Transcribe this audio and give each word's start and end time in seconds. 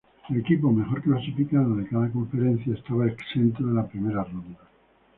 El 0.31 0.39
equipo 0.39 0.71
mejor 0.71 1.03
clasificado 1.03 1.75
de 1.75 1.85
cada 1.87 2.11
conferencia 2.11 2.73
estaba 2.73 3.05
exento 3.05 3.63
de 3.63 3.73
la 3.75 3.85
primera 3.85 4.23
ronda. 4.23 4.57